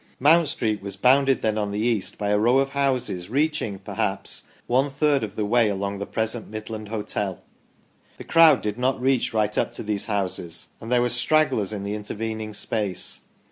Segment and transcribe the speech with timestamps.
[0.19, 4.45] Mount Street was bounded then on the east by a row of houses reaching, perhaps,
[4.65, 7.43] one third of the way along the present Midland hotel;
[8.17, 11.83] the crowd did not reach right up to these houses, and there were stragglers in
[11.83, 13.21] the inter vening space.